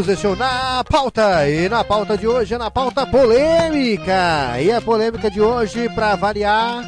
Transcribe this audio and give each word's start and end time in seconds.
amigos, 0.00 0.08
esse 0.08 0.26
é 0.26 0.28
o 0.28 0.36
Na 0.36 0.82
Pauta. 0.84 1.48
E 1.48 1.68
na 1.68 1.84
pauta 1.84 2.16
de 2.16 2.26
hoje 2.26 2.54
é 2.54 2.58
na 2.58 2.70
pauta 2.70 3.06
polêmica. 3.06 4.60
E 4.60 4.70
a 4.72 4.80
polêmica 4.80 5.30
de 5.30 5.40
hoje, 5.40 5.88
pra 5.94 6.16
variar, 6.16 6.82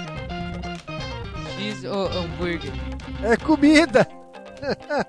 X 1.58 1.84
ou 1.84 2.06
hambúrguer? 2.06 2.72
é 3.22 3.36
comida. 3.36 4.08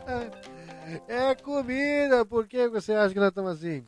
é 1.08 1.36
comida. 1.36 2.26
Por 2.26 2.48
que 2.48 2.68
você 2.68 2.94
acha 2.94 3.14
que 3.14 3.20
nós 3.20 3.30
estamos 3.30 3.52
assim? 3.52 3.86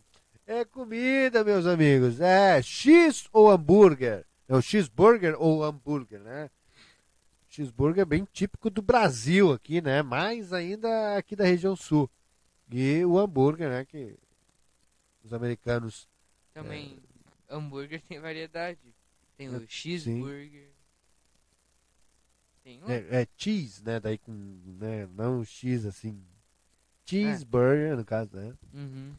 É 0.48 0.64
comida, 0.64 1.44
meus 1.44 1.66
amigos. 1.66 2.22
É 2.22 2.62
X 2.62 3.28
ou 3.34 3.52
hambúrguer? 3.52 4.26
É 4.48 4.56
o 4.56 4.62
cheeseburger 4.62 5.36
ou 5.38 5.64
hambúrguer, 5.64 6.22
né? 6.22 6.50
Cheeseburger 7.50 8.04
é 8.04 8.06
bem 8.06 8.28
típico 8.32 8.70
do 8.70 8.82
Brasil 8.82 9.52
aqui, 9.52 9.82
né? 9.82 10.02
Mais 10.02 10.54
ainda 10.54 11.18
aqui 11.18 11.36
da 11.36 11.44
região 11.44 11.76
sul. 11.76 12.10
E 12.72 13.06
o 13.06 13.18
hambúrguer, 13.18 13.70
né? 13.70 13.86
Que 13.86 14.16
os 15.24 15.34
americanos 15.34 16.08
Também 16.54 17.00
hambúrguer 17.50 18.02
tem 18.02 18.20
variedade. 18.20 18.80
Tem 19.38 19.50
o 19.50 19.58
É, 19.58 19.66
cheeseburger. 19.68 20.70
Tem 22.64 22.84
um. 22.84 22.90
É, 22.90 23.22
é 23.22 23.28
cheese, 23.38 23.84
né? 23.84 24.00
Daí 24.00 24.18
com. 24.18 24.32
Né? 24.80 25.08
Não 25.16 25.44
X 25.44 25.86
assim. 25.86 26.20
Cheeseburger, 27.06 27.96
no 27.96 28.04
caso, 28.04 28.36
né? 28.36 28.54
Uhum. 28.74 29.14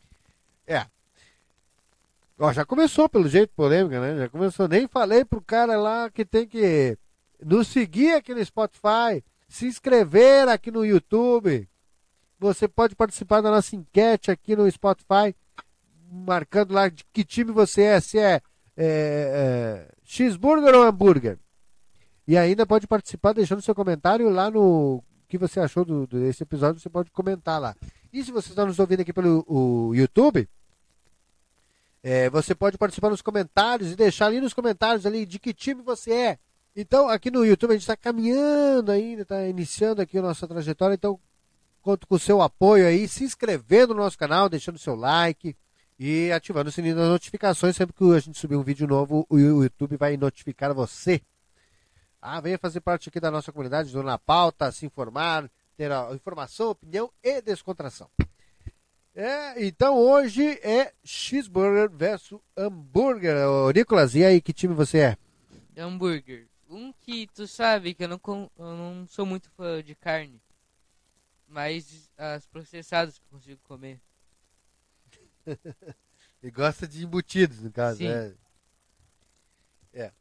Ó, 2.38 2.52
já 2.52 2.66
começou 2.66 3.08
pelo 3.08 3.28
jeito 3.28 3.52
polêmica, 3.54 3.98
né? 4.00 4.18
Já 4.18 4.28
começou. 4.28 4.68
Nem 4.68 4.86
falei 4.86 5.24
pro 5.24 5.40
cara 5.40 5.76
lá 5.78 6.10
que 6.10 6.24
tem 6.24 6.46
que 6.46 6.98
nos 7.42 7.68
seguir 7.68 8.12
aqui 8.12 8.34
no 8.34 8.44
Spotify, 8.44 9.24
se 9.48 9.66
inscrever 9.66 10.48
aqui 10.48 10.70
no 10.70 10.84
YouTube. 10.84 11.66
Você 12.38 12.68
pode 12.68 12.94
participar 12.94 13.40
da 13.40 13.50
nossa 13.50 13.74
enquete 13.74 14.30
aqui 14.30 14.54
no 14.54 14.70
Spotify, 14.70 15.34
marcando 16.10 16.74
lá 16.74 16.88
de 16.88 17.04
que 17.12 17.24
time 17.24 17.50
você 17.50 17.82
é, 17.82 18.00
se 18.00 18.18
é, 18.18 18.34
é, 18.34 18.40
é 18.76 19.88
cheeseburger 20.04 20.74
ou 20.74 20.82
hambúrguer. 20.82 21.38
E 22.28 22.36
ainda 22.36 22.66
pode 22.66 22.86
participar 22.86 23.32
deixando 23.32 23.62
seu 23.62 23.74
comentário 23.74 24.28
lá 24.28 24.50
no 24.50 25.02
que 25.28 25.38
você 25.38 25.60
achou 25.60 25.84
do, 25.84 26.06
desse 26.06 26.42
episódio, 26.42 26.80
você 26.80 26.88
pode 26.88 27.10
comentar 27.10 27.60
lá. 27.60 27.74
E 28.12 28.22
se 28.22 28.30
você 28.30 28.50
está 28.50 28.64
nos 28.64 28.78
ouvindo 28.78 29.00
aqui 29.00 29.12
pelo 29.12 29.44
o 29.48 29.94
YouTube, 29.94 30.48
é, 32.02 32.30
você 32.30 32.54
pode 32.54 32.78
participar 32.78 33.10
nos 33.10 33.22
comentários 33.22 33.90
e 33.90 33.96
deixar 33.96 34.26
ali 34.26 34.40
nos 34.40 34.54
comentários 34.54 35.06
ali 35.06 35.26
de 35.26 35.38
que 35.38 35.52
time 35.52 35.82
você 35.82 36.12
é. 36.12 36.38
Então, 36.74 37.08
aqui 37.08 37.30
no 37.30 37.44
YouTube 37.44 37.70
a 37.70 37.74
gente 37.74 37.82
está 37.82 37.96
caminhando 37.96 38.92
ainda, 38.92 39.22
está 39.22 39.46
iniciando 39.46 40.02
aqui 40.02 40.18
a 40.18 40.22
nossa 40.22 40.46
trajetória, 40.46 40.94
então 40.94 41.18
conto 41.86 42.04
com 42.08 42.16
o 42.16 42.18
seu 42.18 42.42
apoio 42.42 42.84
aí, 42.84 43.06
se 43.06 43.22
inscrevendo 43.22 43.94
no 43.94 44.02
nosso 44.02 44.18
canal, 44.18 44.48
deixando 44.48 44.76
seu 44.76 44.96
like 44.96 45.56
e 45.96 46.32
ativando 46.32 46.68
o 46.68 46.72
sininho 46.72 46.96
das 46.96 47.08
notificações. 47.08 47.76
Sempre 47.76 47.94
que 47.94 48.12
a 48.12 48.18
gente 48.18 48.36
subir 48.36 48.56
um 48.56 48.62
vídeo 48.64 48.88
novo, 48.88 49.24
o 49.30 49.38
YouTube 49.38 49.96
vai 49.96 50.16
notificar 50.16 50.74
você. 50.74 51.22
Ah, 52.20 52.40
venha 52.40 52.58
fazer 52.58 52.80
parte 52.80 53.08
aqui 53.08 53.20
da 53.20 53.30
nossa 53.30 53.52
comunidade 53.52 53.92
do 53.92 54.02
Na 54.02 54.18
Pauta, 54.18 54.72
se 54.72 54.84
informar, 54.84 55.48
ter 55.76 55.92
informação, 56.12 56.70
opinião 56.70 57.08
e 57.22 57.40
descontração. 57.40 58.10
É, 59.14 59.64
então 59.64 59.96
hoje 59.96 60.58
é 60.64 60.92
cheeseburger 61.04 61.88
versus 61.88 62.40
hambúrguer. 62.56 63.46
Ô, 63.46 63.70
Nicolas, 63.70 64.16
e 64.16 64.24
aí, 64.24 64.40
que 64.40 64.52
time 64.52 64.74
você 64.74 64.98
é? 64.98 65.16
Hambúrguer. 65.80 66.48
Um 66.68 66.92
que 66.92 67.28
tu 67.28 67.46
sabe 67.46 67.94
que 67.94 68.02
eu 68.02 68.08
não, 68.08 68.20
eu 68.58 68.76
não 68.76 69.06
sou 69.06 69.24
muito 69.24 69.48
fã 69.52 69.80
de 69.80 69.94
carne. 69.94 70.42
Mas 71.46 72.10
as 72.16 72.46
processadas 72.46 73.18
que 73.18 73.24
eu 73.24 73.30
consigo 73.30 73.60
comer. 73.62 74.00
E 76.42 76.50
gosta 76.50 76.86
de 76.86 77.02
embutidos, 77.02 77.60
no 77.62 77.72
caso. 77.72 77.98
Sim. 77.98 78.08
É. 78.08 78.34
É. 79.92 80.12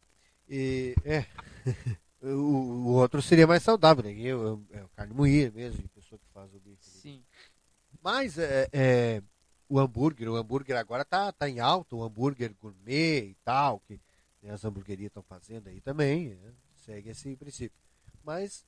E, 0.48 0.96
é. 1.04 1.26
o, 2.22 2.88
o 2.88 2.94
outro 2.94 3.22
seria 3.22 3.46
mais 3.46 3.62
saudável, 3.62 4.04
né? 4.04 4.12
Eu, 4.14 4.44
eu, 4.44 4.66
é 4.72 4.86
carne 4.96 5.14
moída 5.14 5.52
mesmo, 5.52 5.82
de 5.82 5.88
pessoa 5.90 6.18
que 6.18 6.26
faz 6.34 6.54
o 6.54 6.60
bife. 6.60 6.84
Sim. 6.84 7.24
Mas 8.02 8.38
é, 8.38 8.68
é, 8.72 9.24
o 9.68 9.80
hambúrguer, 9.80 10.30
o 10.30 10.36
hambúrguer 10.36 10.78
agora 10.78 11.04
tá, 11.04 11.32
tá 11.32 11.50
em 11.50 11.60
alta, 11.60 11.96
o 11.96 12.04
hambúrguer 12.04 12.54
gourmet 12.60 13.30
e 13.30 13.36
tal, 13.44 13.80
que 13.82 14.00
né, 14.42 14.52
as 14.52 14.64
hamburguerias 14.64 15.10
estão 15.10 15.24
fazendo 15.24 15.68
aí 15.68 15.82
também, 15.82 16.36
né, 16.36 16.54
segue 16.76 17.10
esse 17.10 17.36
princípio. 17.36 17.78
Mas 18.24 18.66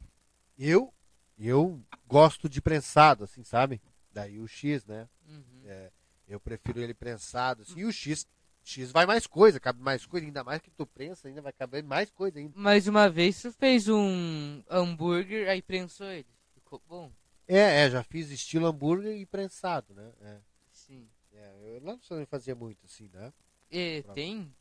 eu, 0.57 0.93
eu 1.37 1.79
gosto 2.07 2.49
de 2.49 2.61
prensado, 2.61 3.23
assim, 3.23 3.43
sabe? 3.43 3.81
Daí 4.11 4.39
o 4.39 4.47
X, 4.47 4.85
né? 4.85 5.07
Uhum. 5.27 5.61
É, 5.65 5.91
eu 6.27 6.39
prefiro 6.39 6.79
ele 6.79 6.93
prensado, 6.93 7.61
assim, 7.61 7.79
e 7.79 7.85
o 7.85 7.91
X, 7.91 8.27
X 8.63 8.91
vai 8.91 9.05
mais 9.05 9.27
coisa, 9.27 9.59
cabe 9.59 9.81
mais 9.81 10.05
coisa, 10.05 10.25
ainda 10.25 10.43
mais 10.43 10.61
que 10.61 10.71
tu 10.71 10.85
prensa, 10.85 11.27
ainda 11.27 11.41
vai 11.41 11.53
caber 11.53 11.83
mais 11.83 12.09
coisa 12.11 12.39
ainda. 12.39 12.53
Mais 12.57 12.87
uma 12.87 13.09
vez 13.09 13.41
tu 13.41 13.51
fez 13.51 13.87
um 13.87 14.63
hambúrguer, 14.69 15.47
aí 15.49 15.61
prensou 15.61 16.07
ele. 16.07 16.27
Ficou 16.53 16.81
bom? 16.87 17.11
É, 17.47 17.85
é, 17.85 17.89
já 17.89 18.03
fiz 18.03 18.29
estilo 18.29 18.65
hambúrguer 18.65 19.15
e 19.15 19.25
prensado, 19.25 19.93
né? 19.93 20.11
É, 20.21 20.37
Sim. 20.69 21.07
é, 21.31 21.77
eu 21.77 21.83
lá 21.85 21.95
no 21.95 22.03
Sony 22.03 22.25
fazia 22.25 22.55
muito 22.55 22.85
assim, 22.85 23.09
né? 23.13 23.31
E 23.71 24.01
Pronto. 24.01 24.15
tem? 24.15 24.53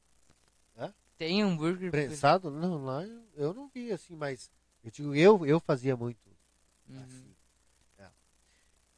Hã? 0.76 0.94
Tem 1.18 1.42
hambúrguer 1.42 1.90
Prensado? 1.90 2.50
Não, 2.50 2.84
lá 2.84 3.04
eu, 3.04 3.22
eu 3.34 3.54
não 3.54 3.68
vi 3.68 3.90
assim, 3.90 4.14
mas 4.14 4.50
eu 4.84 4.90
digo, 4.90 5.14
eu, 5.14 5.44
eu 5.44 5.58
fazia 5.58 5.96
muito 5.96 6.35
Uhum. 6.88 7.34
É. 7.98 8.08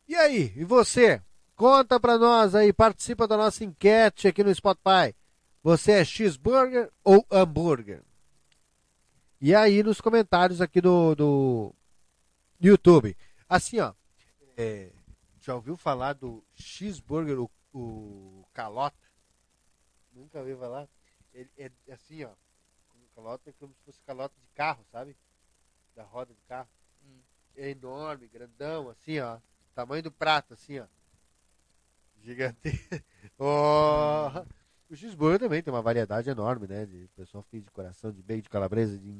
E 0.09 0.15
aí, 0.15 0.53
e 0.57 0.65
você? 0.65 1.23
Conta 1.55 1.99
pra 1.99 2.17
nós 2.17 2.55
aí, 2.55 2.73
participa 2.73 3.27
da 3.27 3.37
nossa 3.37 3.65
enquete 3.65 4.29
aqui 4.29 4.45
no 4.45 4.55
Spotify. 4.55 5.15
Você 5.63 5.93
é 5.93 6.05
cheeseburger 6.05 6.91
ou 7.03 7.27
hambúrguer? 7.31 8.03
E 9.41 9.55
aí 9.55 9.83
nos 9.83 10.01
comentários 10.01 10.61
aqui 10.61 10.81
do, 10.81 11.15
do 11.15 11.75
YouTube. 12.61 13.17
Assim, 13.49 13.81
ó, 13.81 13.93
é, 14.57 14.93
já 15.41 15.55
ouviu 15.55 15.77
falar 15.77 16.13
do 16.13 16.45
cheeseburger, 16.55 17.41
o, 17.41 17.51
o 17.73 18.45
calota? 18.53 18.97
Nunca 20.13 20.39
ouviu 20.39 20.59
falar? 20.59 20.89
Ele 21.33 21.51
é 21.57 21.71
assim, 21.93 22.25
ó, 22.25 22.31
calota 23.19 23.51
é 23.51 23.53
como 23.53 23.75
se 23.75 23.83
fosse 23.85 24.01
calota 24.03 24.35
de 24.41 24.47
carro, 24.55 24.85
sabe? 24.93 25.17
Da 25.97 26.05
roda 26.05 26.33
de 26.33 26.41
carro. 26.43 26.69
É 27.59 27.71
enorme, 27.71 28.29
grandão, 28.29 28.89
assim, 28.89 29.19
ó. 29.19 29.39
Tamanho 29.75 30.03
do 30.03 30.13
prato, 30.13 30.55
assim, 30.55 30.79
ó. 30.79 30.87
Gigante. 32.23 32.59
oh. 33.39 34.45
O 34.89 34.97
cheeseburger 34.97 35.41
também 35.41 35.63
tem 35.63 35.73
uma 35.73 35.83
variedade 35.83 36.31
enorme, 36.31 36.67
né? 36.67 36.87
De 36.87 37.05
o 37.05 37.09
pessoal 37.17 37.43
fez 37.43 37.63
de 37.65 37.71
coração, 37.71 38.13
de 38.13 38.23
bacon, 38.23 38.43
de 38.43 38.49
calabresa, 38.49 38.97
de 38.97 39.13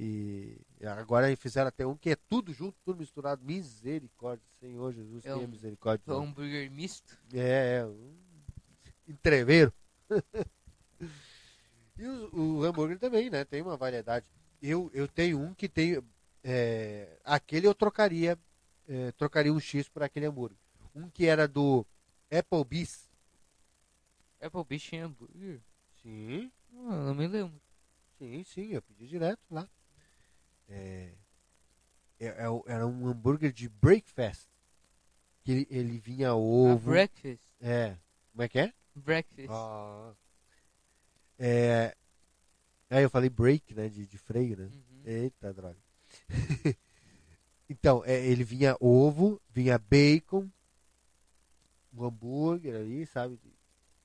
e 0.00 0.56
agora 0.86 1.34
fizeram 1.36 1.66
até 1.66 1.84
um 1.84 1.96
que 1.96 2.10
é 2.10 2.16
tudo 2.16 2.52
junto, 2.52 2.78
tudo 2.84 3.00
misturado. 3.00 3.44
Misericórdia, 3.44 4.46
Senhor 4.60 4.92
Jesus, 4.92 5.26
É 5.26 5.32
tenha 5.32 5.44
um- 5.44 5.50
misericórdia. 5.50 6.14
Um 6.14 6.22
hambúrguer 6.22 6.70
misto. 6.70 7.18
É, 7.34 7.78
é 7.78 7.84
um 7.84 8.16
entreveiro. 9.08 9.72
e 11.98 12.06
o, 12.06 12.58
o 12.60 12.64
hambúrguer 12.64 12.98
também, 13.00 13.28
né? 13.28 13.44
Tem 13.44 13.60
uma 13.60 13.76
variedade. 13.76 14.24
Eu, 14.62 14.88
eu 14.94 15.08
tenho 15.08 15.40
um 15.40 15.52
que 15.52 15.68
tem. 15.68 16.00
É, 16.50 17.20
aquele 17.24 17.66
eu 17.66 17.74
trocaria. 17.74 18.38
é, 18.88 19.12
trocaria 19.12 19.52
um 19.52 19.60
X 19.60 19.88
por 19.88 20.02
aquele 20.02 20.26
hambúrguer. 20.26 20.56
Um 20.94 21.10
que 21.10 21.26
era 21.26 21.46
do 21.46 21.84
Applebee's. 22.30 23.08
Applebee's 24.40 24.82
tinha 24.82 25.04
hambúrguer? 25.06 25.60
Sim, 26.02 26.50
Ah, 26.72 27.04
não 27.06 27.14
me 27.14 27.26
lembro. 27.26 27.60
sim, 28.18 28.42
sim, 28.44 28.68
eu 28.72 28.80
pedi 28.82 29.06
direto 29.08 29.40
lá. 29.50 29.68
É, 30.68 31.12
é- 32.20 32.26
é 32.28 32.44
era 32.66 32.86
um 32.86 33.06
hambúrguer 33.08 33.52
de 33.52 33.68
breakfast. 33.68 34.48
Que 35.42 35.52
ele, 35.52 35.66
ele 35.70 35.98
vinha 35.98 36.28
Ah, 36.30 36.34
ovo. 36.36 36.90
breakfast. 36.90 37.42
é. 37.60 37.96
Como 38.32 38.42
é 38.42 38.48
que 38.48 38.58
é? 38.58 38.72
Breakfast. 38.94 39.48
Ah. 39.50 40.14
É. 41.38 41.94
Aí 42.90 43.02
eu 43.02 43.10
falei 43.10 43.28
break, 43.28 43.74
né? 43.74 43.88
De, 43.88 44.06
de 44.06 44.18
freio, 44.18 44.56
né? 44.56 44.64
Uhum. 44.66 45.02
Eita, 45.04 45.52
droga. 45.52 45.76
então, 47.68 48.02
é, 48.04 48.26
ele 48.26 48.44
vinha 48.44 48.76
ovo, 48.80 49.40
vinha 49.48 49.78
bacon, 49.78 50.48
um 51.92 52.04
hambúrguer 52.04 52.76
ali, 52.76 53.06
sabe? 53.06 53.38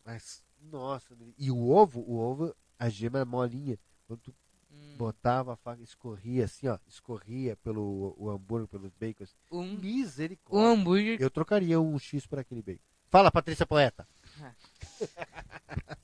Mas, 0.06 0.44
nossa, 0.62 1.16
e 1.38 1.52
o 1.52 1.70
ovo, 1.70 2.02
o 2.02 2.18
ovo, 2.18 2.56
a 2.80 2.90
gema 2.90 3.20
era 3.20 3.26
molinha. 3.26 3.78
Quando 4.08 4.20
tu 4.22 4.36
Hum. 4.72 4.96
botava 4.98 5.54
a 5.54 5.56
faca, 5.56 5.84
escorria 5.84 6.46
assim, 6.46 6.68
ó, 6.68 6.80
escorria 6.88 7.56
pelo 7.58 8.16
o 8.18 8.30
hambúrguer, 8.30 8.68
pelos 8.68 8.92
bacons. 8.96 9.36
Um, 9.52 9.62
um 9.62 9.78
Misericórdia. 9.78 10.68
hambúrguer. 10.68 11.22
Eu 11.22 11.30
trocaria 11.30 11.80
um 11.80 11.98
X 12.00 12.26
por 12.26 12.40
aquele 12.40 12.64
bacon. 12.64 12.82
Fala, 13.10 13.32
Patrícia 13.32 13.66
Poeta. 13.68 14.08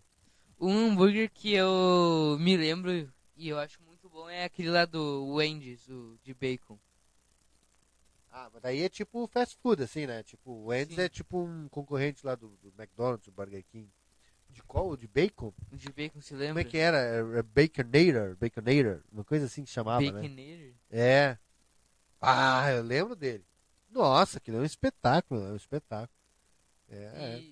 Um 0.61 0.89
hambúrguer 0.89 1.31
que 1.31 1.53
eu 1.53 2.37
me 2.39 2.57
lembro 2.57 2.91
e 3.37 3.47
eu 3.47 3.57
acho 3.57 3.81
muito 3.81 3.88
bom 4.19 4.29
é 4.29 4.43
aquele 4.43 4.69
lá 4.69 4.85
do 4.85 5.33
Wendy's, 5.33 5.87
o 5.87 6.17
de 6.23 6.33
bacon. 6.33 6.77
Ah, 8.31 8.49
mas 8.53 8.61
daí 8.61 8.81
é 8.81 8.89
tipo 8.89 9.25
fast 9.27 9.57
food, 9.57 9.81
assim, 9.81 10.05
né? 10.05 10.21
Tipo, 10.23 10.51
o 10.51 10.65
Wendy's 10.67 10.95
Sim. 10.95 11.01
é 11.01 11.09
tipo 11.09 11.41
um 11.41 11.67
concorrente 11.69 12.25
lá 12.25 12.35
do, 12.35 12.49
do 12.57 12.69
McDonald's, 12.77 13.25
do 13.25 13.31
Burger 13.31 13.63
King. 13.71 13.89
De 14.49 14.61
qual? 14.63 14.95
De 14.97 15.07
bacon? 15.07 15.53
De 15.71 15.91
bacon, 15.91 16.21
se 16.21 16.29
Como 16.31 16.41
lembra? 16.41 16.61
é 16.61 16.65
que 16.65 16.77
era? 16.77 16.97
É, 16.97 17.39
é 17.39 17.43
Baconator, 17.43 18.35
Baconator, 18.35 19.03
uma 19.11 19.23
coisa 19.23 19.45
assim 19.45 19.63
que 19.63 19.69
chamava, 19.69 20.01
né? 20.01 20.11
Baconator? 20.11 20.73
É. 20.91 21.37
Ah, 22.21 22.71
eu 22.71 22.83
lembro 22.83 23.15
dele. 23.15 23.45
Nossa, 23.89 24.37
aquilo 24.37 24.57
é 24.57 24.61
um 24.61 24.65
espetáculo, 24.65 25.41
é 25.45 25.51
um 25.51 25.55
espetáculo. 25.55 26.19
É, 26.89 26.95
é. 26.95 27.43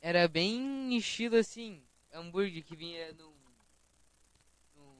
Era 0.00 0.28
bem 0.28 0.96
estilo 0.96 1.36
assim, 1.36 1.82
hambúrguer 2.12 2.64
que 2.64 2.74
vinha 2.74 3.12
num. 3.12 3.33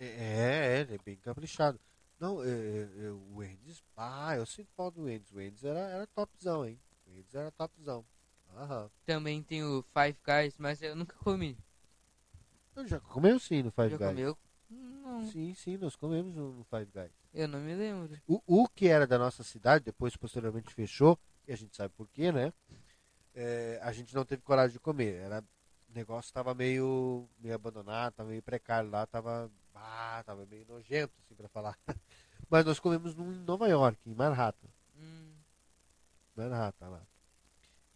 É, 0.01 0.07
é, 0.07 0.81
ele 0.81 0.95
é 0.95 0.99
bem 1.05 1.17
caprichado. 1.17 1.79
Não, 2.19 2.43
é, 2.43 2.49
é, 2.49 2.89
é, 3.07 3.11
o 3.11 3.37
Wendy's, 3.37 3.83
ah, 3.97 4.37
eu 4.37 4.47
sinto 4.47 4.71
falta 4.77 4.99
do 4.99 5.05
Wendy's. 5.05 5.33
O 5.33 5.37
Wendy's 5.37 5.65
era, 5.65 5.81
era 5.81 6.07
topzão, 6.07 6.65
hein? 6.67 6.81
O 7.07 7.11
Wendy's 7.11 7.35
era 7.35 7.51
topzão. 7.51 8.05
Aham. 8.57 8.91
Também 9.05 9.43
tem 9.43 9.65
o 9.65 9.85
Five 9.93 10.17
Guys, 10.25 10.57
mas 10.59 10.81
eu 10.81 10.95
nunca 10.95 11.17
comi. 11.19 11.59
Eu 12.77 12.87
já 12.87 13.01
comeu 13.01 13.39
sim 13.39 13.63
no 13.63 13.71
Five 13.71 13.91
Já 13.91 13.97
Guys. 13.97 14.09
comeu? 14.11 14.39
Não, 14.71 15.27
Sim, 15.31 15.55
sim, 15.55 15.77
nós 15.77 15.95
comemos 15.97 16.35
no, 16.35 16.65
Five 16.65 16.91
Guys. 16.93 17.13
eu 17.33 17.47
não 17.47 17.61
me 17.61 17.75
lembro. 17.75 18.19
O, 18.27 18.41
o 18.47 18.69
que 18.69 18.89
era 18.89 19.07
da 19.07 19.19
nossa 19.19 19.43
cidade, 19.43 19.85
depois 19.85 20.17
posteriormente 20.17 20.73
fechou, 20.73 21.19
e 21.47 21.53
a 21.53 21.57
gente 21.57 21.77
sabe 21.77 21.93
por 21.95 22.09
quê, 22.09 22.33
né? 22.33 22.53
É, 23.35 23.79
a 23.83 23.93
gente 23.93 24.15
não 24.15 24.25
teve 24.25 24.43
coragem 24.43 24.73
de 24.73 24.81
comer. 24.81 25.17
Era, 25.17 25.41
o 25.89 25.93
negócio 25.95 26.29
estava 26.29 26.55
meio, 26.55 27.29
meio 27.39 27.55
abandonado, 27.55 28.15
tava 28.15 28.31
meio 28.31 28.43
precário 28.43 28.91
lá, 28.91 29.07
tava, 29.07 29.51
ah, 29.85 30.23
tava 30.25 30.47
meio 30.47 30.65
nojento, 30.67 31.15
assim, 31.21 31.35
pra 31.35 31.49
falar. 31.49 31.79
Mas 32.51 32.65
nós 32.65 32.79
comemos 32.79 33.15
num, 33.15 33.33
em 33.33 33.45
Nova 33.45 33.69
York, 33.69 33.99
em 34.07 34.15
Manhattan. 34.15 34.69
Hum, 34.97 35.33
Manhattan 36.37 36.89
lá. 36.89 37.07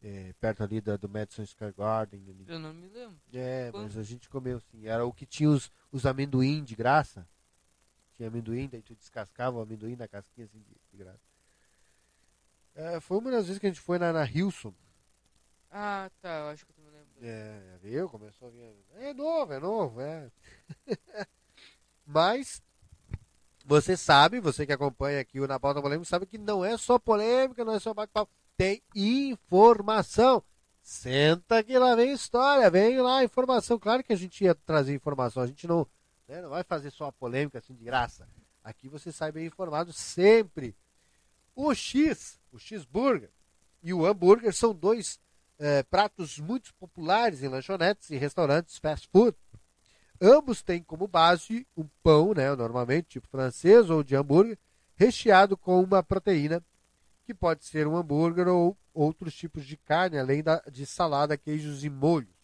É, 0.01 0.33
perto 0.41 0.63
ali 0.63 0.81
da, 0.81 0.97
do 0.97 1.09
Madison 1.09 1.45
Square 1.45 1.75
Garden. 1.77 2.23
ali. 2.29 2.45
eu 2.47 2.59
não 2.59 2.73
me 2.73 2.89
lembro. 2.89 3.19
É, 3.33 3.71
Como? 3.73 3.85
mas 3.85 3.97
a 3.97 4.03
gente 4.03 4.29
comeu 4.29 4.61
sim. 4.61 4.87
Era 4.87 5.05
o 5.05 5.13
que 5.13 5.27
tinha 5.27 5.51
os, 5.51 5.73
os 5.91 6.07
amendoim 6.07 6.63
de 6.63 6.77
graça. 6.77 7.27
Tinha 8.15 8.29
amendoim, 8.29 8.69
daí 8.69 8.83
tu 8.83 8.95
descascava 8.95 9.59
o 9.59 9.61
amendoim 9.61 9.97
na 9.97 10.07
casquinha 10.07 10.45
assim 10.45 10.61
de, 10.61 10.77
de 10.91 10.97
graça. 10.97 11.29
É, 12.75 13.01
foi 13.01 13.19
uma 13.19 13.31
das 13.31 13.47
vezes 13.47 13.59
que 13.59 13.67
a 13.67 13.71
gente 13.71 13.81
foi 13.81 13.99
na, 13.99 14.13
na 14.13 14.25
Hilson. 14.25 14.73
Ah, 15.71 16.11
tá, 16.21 16.39
eu 16.39 16.49
acho 16.49 16.65
que 16.65 16.71
eu 16.71 16.77
tô 16.77 16.83
me 16.83 16.91
lembrando. 16.91 17.23
É, 17.23 17.79
viu? 17.83 18.09
Começou 18.09 18.49
a 18.49 18.51
vir. 18.51 18.75
É 18.95 19.13
novo, 19.13 19.53
é 19.53 19.59
novo, 19.59 20.01
é. 20.01 20.31
Mas 22.11 22.63
você 23.67 23.99
sabe, 23.99 24.41
você 24.41 24.65
que 24.65 24.73
acompanha 24.73 25.21
aqui 25.21 25.39
o 25.39 25.47
Na 25.47 25.61
Pauta 25.61 25.83
Polêmica, 25.83 26.09
sabe 26.09 26.25
que 26.25 26.39
não 26.39 26.65
é 26.65 26.79
só 26.79 26.99
polêmica, 26.99 27.67
não 27.67 27.75
é 27.75 27.79
só 27.79 27.93
bate-papo. 27.93 28.33
Tem 28.57 28.83
informação. 28.95 30.43
Senta 30.81 31.63
que 31.63 31.79
lá 31.79 31.95
vem 31.95 32.13
história, 32.13 32.71
vem 32.71 32.99
lá 32.99 33.23
informação. 33.23 33.79
Claro 33.79 34.03
que 34.03 34.15
a 34.15 34.17
gente 34.17 34.43
ia 34.43 34.55
trazer 34.55 34.95
informação, 34.95 35.43
a 35.43 35.47
gente 35.47 35.67
não, 35.67 35.87
né, 36.27 36.41
não 36.41 36.49
vai 36.49 36.65
fazer 36.65 36.91
só 36.91 37.09
a 37.09 37.13
polêmica 37.13 37.59
assim 37.59 37.75
de 37.75 37.85
graça. 37.85 38.27
Aqui 38.65 38.89
você 38.89 39.13
sai 39.13 39.31
bem 39.31 39.47
informado 39.47 39.93
sempre. 39.93 40.75
O 41.55 41.75
X, 41.75 42.41
o 42.51 42.59
X-Burger 42.59 43.31
e 43.83 43.93
o 43.93 44.07
hambúrguer 44.07 44.55
são 44.55 44.75
dois 44.75 45.21
eh, 45.59 45.83
pratos 45.83 46.39
muito 46.39 46.75
populares 46.77 47.43
em 47.43 47.49
lanchonetes 47.49 48.09
e 48.09 48.17
restaurantes 48.17 48.79
fast 48.79 49.07
food. 49.13 49.37
Ambos 50.21 50.63
têm 50.63 50.83
como 50.83 51.07
base 51.07 51.67
um 51.77 51.87
pão, 52.03 52.35
né, 52.35 52.55
normalmente 52.55 53.09
tipo 53.09 53.29
francês 53.29 53.89
ou 53.89 54.03
de 54.03 54.17
hambúrguer, 54.17 54.59
recheado 54.97 55.57
com 55.57 55.81
uma 55.81 56.03
proteína 56.03 56.63
que 57.25 57.33
pode 57.33 57.65
ser 57.65 57.87
um 57.87 57.97
hambúrguer 57.97 58.49
ou 58.49 58.77
outros 58.93 59.35
tipos 59.35 59.65
de 59.65 59.77
carne, 59.77 60.19
além 60.19 60.43
da, 60.43 60.61
de 60.71 60.85
salada, 60.85 61.37
queijos 61.37 61.85
e 61.85 61.91
molhos. 61.91 62.35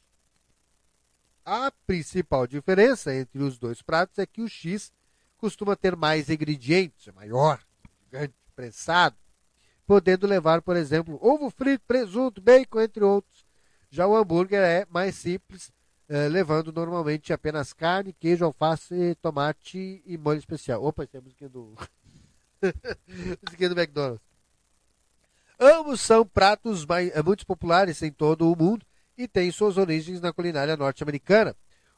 A 1.45 1.71
principal 1.87 2.47
diferença 2.47 3.15
entre 3.15 3.43
os 3.43 3.59
dois 3.59 3.83
pratos 3.83 4.19
é 4.19 4.27
que 4.27 4.41
o 4.41 4.49
X 4.49 4.93
costuma 5.37 5.75
ter 5.75 5.97
mais 5.97 6.31
ingredientes, 6.31 7.09
é 7.09 7.13
maior, 7.13 7.61
gigante, 8.01 8.35
prensado, 8.55 9.17
podendo 9.87 10.27
levar, 10.27 10.63
por 10.63 10.77
exemplo, 10.77 11.19
ovo 11.21 11.51
frito, 11.51 11.85
presunto, 11.87 12.41
bacon, 12.41 12.81
entre 12.81 13.05
outros. 13.05 13.45
Já 13.91 14.07
o 14.07 14.17
hambúrguer 14.17 14.63
é 14.63 14.87
mais 14.89 15.17
simples, 15.17 15.73
eh, 16.09 16.29
levando 16.29 16.73
normalmente 16.73 17.33
apenas 17.33 17.73
carne, 17.73 18.13
queijo, 18.13 18.45
alface, 18.45 19.15
tomate 19.23 20.03
e 20.05 20.17
molho 20.19 20.39
especial. 20.39 20.85
Opa, 20.85 21.05
isso 21.05 21.17
é 21.17 21.19
a 21.19 21.23
musiquinha 21.23 21.51
do. 21.51 21.75
musiquinha 23.43 23.69
do 23.69 23.79
McDonald's. 23.81 24.23
Ambos 25.59 26.01
são 26.01 26.27
pratos 26.27 26.85
mai- 26.85 27.13
eh, 27.15 27.23
muito 27.23 27.47
populares 27.47 28.03
em 28.03 28.11
todo 28.11 28.51
o 28.51 28.57
mundo 28.57 28.85
e 29.17 29.29
têm 29.29 29.51
suas 29.51 29.77
origens 29.77 30.21
na 30.21 30.33
culinária 30.33 30.77
norte-americana. 30.77 31.55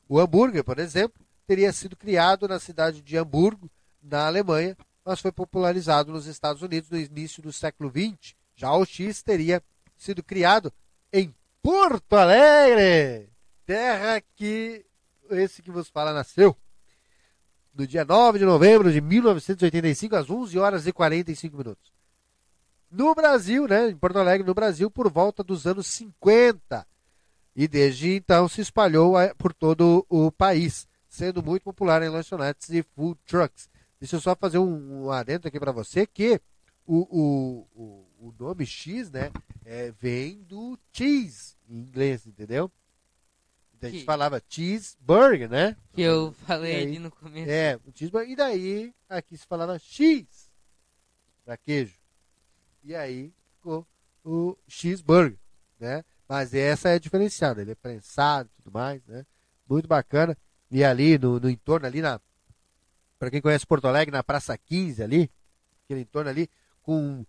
O 0.09 0.21
hambúrguer, 0.21 0.63
por 0.63 0.79
exemplo, 0.79 1.21
teria 1.47 1.73
sido 1.73 1.97
criado 1.97 2.47
na 2.47 2.59
cidade 2.61 3.01
de 3.03 3.17
Hamburgo, 3.17 3.71
na 4.03 4.27
Alemanha, 4.27 4.77
mas 5.05 5.21
foi 5.21 5.33
popularizado 5.33 6.13
nos 6.13 6.27
Estados 6.27 6.63
Unidos 6.63 6.91
no 6.91 6.99
início 6.99 7.43
do 7.43 7.53
século 7.53 7.91
XX. 7.91 8.35
Já 8.55 8.73
o 8.73 8.85
X 8.85 9.23
teria 9.23 9.63
sido 9.97 10.23
criado 10.23 10.73
em 11.13 11.35
Porto 11.63 12.15
Alegre, 12.15 13.29
terra 13.67 14.23
que 14.37 14.87
esse 15.31 15.61
que 15.61 15.71
vos 15.71 15.89
fala 15.89 16.13
nasceu. 16.13 16.57
No 17.75 17.87
dia 17.87 18.05
9 18.05 18.39
de 18.39 18.45
novembro 18.45 18.91
de 18.91 19.01
1985, 19.01 20.17
às 20.17 20.31
11 20.31 20.59
horas 20.59 20.87
e 20.87 20.93
45 20.93 21.57
minutos. 21.57 21.93
No 22.91 23.15
Brasil, 23.15 23.67
né, 23.67 23.91
em 23.91 23.97
Porto 23.97 24.19
Alegre, 24.19 24.47
no 24.47 24.55
Brasil, 24.55 24.91
por 24.91 25.11
volta 25.11 25.43
dos 25.43 25.67
anos 25.67 25.87
50. 25.89 26.87
E 27.55 27.67
desde 27.67 28.15
então 28.15 28.49
se 28.49 28.61
espalhou 28.61 29.19
eh, 29.19 29.35
por 29.35 29.53
todo 29.53 30.07
o 30.09 30.31
país, 30.31 30.87
sendo 31.09 31.43
muito 31.43 31.63
popular 31.63 32.03
em 32.03 32.09
lanchonetes 32.09 32.71
e 32.71 32.83
food 32.83 33.19
trucks. 33.27 33.69
Deixa 33.99 34.17
eu 34.17 34.21
só 34.21 34.37
fazer 34.37 34.59
um, 34.59 35.07
um 35.07 35.11
adendo 35.11 35.49
aqui 35.49 35.59
para 35.59 35.73
você 35.73 36.07
que 36.07 36.41
o, 36.87 37.01
o, 37.11 37.67
o, 37.75 38.29
o 38.29 38.35
nome 38.39 38.65
X, 38.65 39.11
né, 39.11 39.31
é, 39.65 39.91
vem 39.99 40.43
do 40.45 40.79
cheese 40.93 41.57
em 41.69 41.81
inglês, 41.81 42.27
entendeu? 42.27 42.71
A 43.83 43.87
gente 43.89 44.01
Que- 44.01 44.05
falava 44.05 44.43
cheeseburger, 44.49 45.49
né? 45.51 45.77
Que 45.93 46.03
eu 46.03 46.33
falei 46.47 46.77
aí? 46.77 46.83
ali 46.83 46.99
no 46.99 47.11
começo. 47.11 47.51
É, 47.51 47.77
o 47.85 47.93
cheeseburger. 47.95 48.31
E 48.31 48.37
daí 48.37 48.95
aqui 49.09 49.37
se 49.37 49.47
falava 49.47 49.79
X 49.79 50.51
para 51.45 51.57
queijo. 51.57 51.95
E 52.83 52.95
aí 52.95 53.33
ficou 53.57 53.87
o 54.25 54.57
cheeseburger, 54.67 55.39
né? 55.79 56.05
Mas 56.29 56.55
essa 56.55 56.89
é 56.89 56.99
diferenciada, 56.99 57.63
ele 57.63 57.73
é 57.73 57.75
prensado 57.77 58.49
e 58.53 58.63
tudo 58.63 58.73
mais, 58.73 59.05
né? 59.07 59.25
Muito 59.69 59.87
bacana. 59.87 60.37
E 60.71 60.83
ali 60.83 61.17
no, 61.19 61.39
no 61.39 61.49
entorno 61.51 61.87
ali 61.87 62.01
na 62.01 62.21
para 63.19 63.31
quem 63.31 63.41
conhece 63.41 63.67
Porto 63.67 63.87
Alegre, 63.87 64.13
na 64.13 64.23
Praça 64.23 64.57
15 64.59 65.03
ali, 65.03 65.31
aquele 65.85 66.01
entorno 66.01 66.29
ali, 66.29 66.51
com 66.83 67.25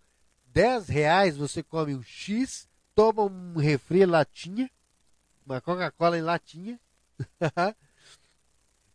10 0.46 0.88
reais 0.88 1.36
você 1.36 1.62
come 1.62 1.94
um 1.94 2.02
X, 2.02 2.68
toma 2.94 3.22
um 3.22 3.56
refri 3.56 4.04
latinha, 4.04 4.70
uma 5.48 5.60
Coca-Cola 5.60 6.18
em 6.18 6.22
latinha, 6.22 6.78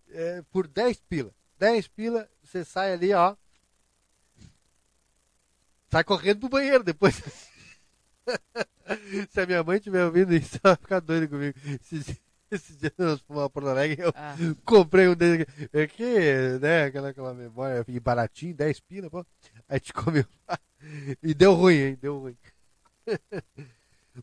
é, 0.10 0.42
por 0.52 0.68
10 0.68 1.02
pila. 1.10 1.34
10 1.58 1.88
pila, 1.88 2.30
você 2.44 2.64
sai 2.64 2.94
ali, 2.94 3.14
ó. 3.14 3.36
Sai 5.90 6.04
correndo 6.04 6.42
pro 6.42 6.50
banheiro 6.50 6.84
depois. 6.84 7.16
Se 9.30 9.42
a 9.42 9.46
minha 9.46 9.64
mãe 9.64 9.78
estiver 9.78 10.06
ouvindo 10.06 10.34
isso, 10.34 10.60
ela 10.64 10.76
vai 10.76 10.82
ficar 10.82 11.00
doida 11.00 11.28
comigo. 11.28 11.58
Esses, 11.66 12.20
esses 12.52 12.78
dias 12.78 12.94
nós 12.98 13.22
fomos 13.22 13.44
a 13.44 13.50
Porto 13.50 13.70
Alegre 13.70 14.04
eu 14.04 14.12
Ah, 14.16 14.36
comprei 14.66 15.08
um 15.08 15.16
deles. 15.16 15.46
É 15.72 15.88
que, 15.88 16.04
né, 16.62 16.86
aquela, 16.86 17.10
aquela 17.10 17.34
memória 17.34 17.84
e 17.88 18.00
baratinho, 18.00 18.56
10 18.56 18.80
pila, 18.82 19.10
pô. 19.10 19.26
A 19.68 19.76
gente 19.76 19.94
comeu. 19.94 20.26
E 21.22 21.34
deu 21.34 21.54
ruim, 21.54 21.76
hein? 21.76 21.98
Deu 22.02 22.20
ruim. 22.20 22.38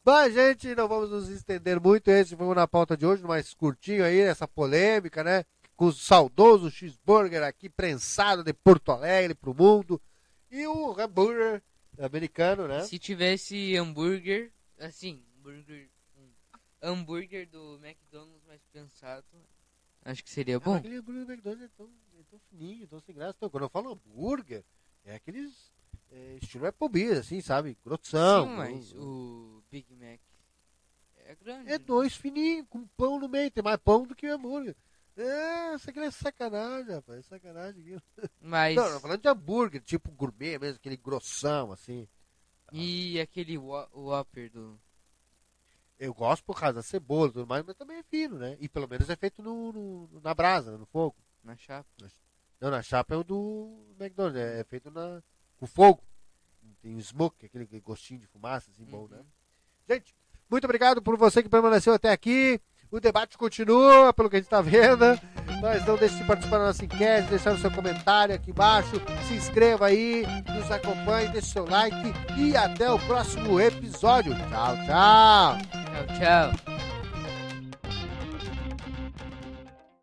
Mas, 0.04 0.32
gente, 0.32 0.74
não 0.74 0.88
vamos 0.88 1.10
nos 1.10 1.28
estender 1.28 1.78
muito. 1.78 2.08
Esse 2.08 2.34
foi 2.34 2.54
na 2.54 2.66
pauta 2.66 2.96
de 2.96 3.04
hoje, 3.04 3.22
mais 3.22 3.52
curtinho 3.52 4.04
aí, 4.04 4.18
essa 4.18 4.48
polêmica, 4.48 5.22
né? 5.22 5.44
Com 5.76 5.86
o 5.86 5.92
saudoso 5.92 6.70
cheeseburger 6.70 7.42
aqui 7.42 7.68
prensado 7.68 8.42
de 8.42 8.52
Porto 8.52 8.92
Alegre 8.92 9.34
pro 9.34 9.54
mundo. 9.54 10.00
E 10.50 10.66
o 10.66 10.98
hambúrguer 10.98 11.62
americano, 11.98 12.66
né? 12.66 12.82
se 12.82 12.98
tivesse 12.98 13.76
hambúrguer, 13.76 14.50
assim, 14.78 15.22
hambúrguer, 15.38 15.88
um 16.16 16.30
hambúrguer 16.82 17.48
do 17.48 17.78
McDonald's 17.84 18.42
mais 18.46 18.60
pensado, 18.72 19.24
acho 20.04 20.24
que 20.24 20.30
seria 20.30 20.56
Ah, 20.56 20.60
bom. 20.60 20.74
Aquele 20.76 20.96
hambúrguer 20.96 21.26
do 21.26 21.32
McDonald's 21.32 21.64
é 21.66 21.70
tão, 21.76 21.86
é 22.18 22.22
tão 22.30 22.40
fininho, 22.50 22.86
tão 22.88 23.00
sem 23.00 23.14
graça. 23.14 23.34
Então, 23.36 23.50
quando 23.50 23.64
eu 23.64 23.68
falo 23.68 23.92
hambúrguer, 23.92 24.64
é 25.04 25.14
aqueles 25.14 25.52
é, 26.10 26.36
estilo 26.40 26.66
Applebee's, 26.66 27.18
assim, 27.18 27.40
sabe? 27.40 27.76
Grossão. 27.84 28.46
Sim, 28.48 28.56
mas 28.56 28.92
o 28.94 29.62
Big 29.70 29.94
Mac 29.94 30.20
é 31.26 31.34
grande. 31.36 31.68
É 31.68 31.72
né? 31.72 31.78
dois 31.78 32.14
fininhos, 32.14 32.66
com 32.68 32.86
pão 32.96 33.18
no 33.18 33.28
meio. 33.28 33.50
Tem 33.50 33.62
mais 33.62 33.78
pão 33.78 34.06
do 34.06 34.14
que 34.14 34.26
hambúrguer. 34.26 34.76
É, 35.16 35.74
isso 35.74 35.90
aqui 35.90 35.98
é 36.00 36.10
sacanagem, 36.10 36.94
rapaz. 36.94 37.18
É 37.18 37.22
sacanagem 37.22 37.82
aquilo. 37.82 38.02
Mas 38.40 38.74
Não, 38.76 38.90
não, 38.90 39.00
falando 39.00 39.20
de 39.20 39.28
hambúrguer, 39.28 39.82
tipo 39.82 40.10
gourmet 40.12 40.58
mesmo, 40.58 40.76
aquele 40.76 40.96
grossão, 40.96 41.72
assim. 41.72 42.08
E 42.72 43.20
aquele 43.20 43.58
Whopper 43.58 44.50
do. 44.50 44.80
Eu 45.98 46.14
gosto 46.14 46.42
por 46.44 46.58
causa 46.58 46.74
da 46.74 46.82
cebola 46.82 47.28
e 47.28 47.32
tudo 47.32 47.46
mais, 47.46 47.62
mas 47.64 47.76
também 47.76 47.98
é 47.98 48.02
fino, 48.04 48.38
né? 48.38 48.56
E 48.58 48.68
pelo 48.68 48.88
menos 48.88 49.10
é 49.10 49.16
feito 49.16 49.42
no, 49.42 49.72
no- 49.72 50.20
na 50.22 50.32
brasa, 50.32 50.72
né? 50.72 50.78
no 50.78 50.86
fogo. 50.86 51.16
Na 51.44 51.56
chapa. 51.56 51.88
Não, 52.58 52.70
na 52.70 52.80
chapa 52.82 53.14
é 53.14 53.16
o 53.18 53.24
do 53.24 53.94
McDonald's, 53.98 54.40
é 54.40 54.64
feito 54.64 54.90
na, 54.90 55.22
com 55.60 55.66
fogo. 55.66 56.02
Tem 56.82 56.96
o 56.96 57.00
smoke, 57.00 57.44
aquele 57.46 57.66
gostinho 57.80 58.18
de 58.20 58.26
fumaça, 58.26 58.70
assim, 58.70 58.84
bom, 58.84 59.02
Uhum. 59.02 59.08
né? 59.08 59.18
Gente, 59.88 60.14
muito 60.50 60.64
obrigado 60.64 61.02
por 61.02 61.16
você 61.18 61.42
que 61.42 61.48
permaneceu 61.48 61.92
até 61.92 62.10
aqui. 62.10 62.58
O 62.90 62.98
debate 62.98 63.38
continua, 63.38 64.12
pelo 64.12 64.28
que 64.30 64.36
a 64.36 64.38
gente 64.38 64.46
está 64.46 64.60
vendo. 64.62 65.04
Mas 65.60 65.84
não 65.86 65.96
deixe 65.96 66.16
de 66.16 66.24
participar 66.24 66.58
da 66.58 66.64
nossa 66.66 66.84
enquete, 66.84 67.28
deixar 67.28 67.52
o 67.52 67.58
seu 67.58 67.70
comentário 67.70 68.34
aqui 68.34 68.50
embaixo. 68.50 68.92
Se 69.28 69.34
inscreva 69.34 69.86
aí, 69.86 70.24
nos 70.56 70.70
acompanhe, 70.70 71.28
deixe 71.28 71.48
seu 71.48 71.66
like 71.66 71.94
e 72.38 72.56
até 72.56 72.90
o 72.90 72.98
próximo 73.00 73.60
episódio. 73.60 74.34
Tchau, 74.48 74.74
tchau. 74.86 75.58
Tchau, 75.60 76.06
tchau. 76.18 76.69